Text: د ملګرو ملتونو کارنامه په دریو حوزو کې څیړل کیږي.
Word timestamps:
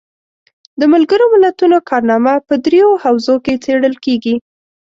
د 0.79 0.81
ملګرو 0.93 1.25
ملتونو 1.33 1.77
کارنامه 1.89 2.33
په 2.47 2.53
دریو 2.65 2.89
حوزو 3.03 3.35
کې 3.45 3.61
څیړل 3.63 3.95
کیږي. 4.05 4.35